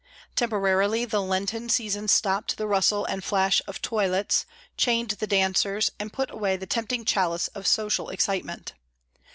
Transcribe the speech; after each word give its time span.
Temporarily, 0.35 1.05
the 1.05 1.21
Lenten 1.21 1.69
season 1.69 2.07
stopped 2.07 2.57
the 2.57 2.65
rustle 2.65 3.05
and 3.05 3.23
flash 3.23 3.61
of 3.67 3.83
toilettes, 3.83 4.47
chained 4.75 5.11
the 5.11 5.27
dancers, 5.27 5.91
and 5.99 6.11
put 6.11 6.31
away 6.31 6.57
the 6.57 6.65
tempting 6.65 7.05
chalice 7.05 7.49
of 7.49 7.67
social 7.67 8.09
excitement. 8.09 8.73